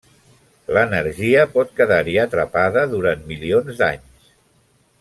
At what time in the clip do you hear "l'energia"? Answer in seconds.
0.77-1.43